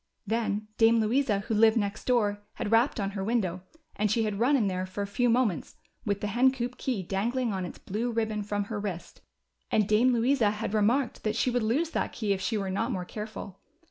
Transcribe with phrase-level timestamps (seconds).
[0.25, 3.61] Then Dame Louisa Avho lived next door had rapped on her window,
[3.95, 5.75] and she had run in there for a few moment?
[6.05, 9.17] with the hen coop key dangling on its blue ribbon from her wrist^
[9.69, 11.23] and Dame Louisa had remarked 256 THE CHILDREN'S WONDER BOOK.
[11.23, 13.59] that she would lose that key if she were not more careful.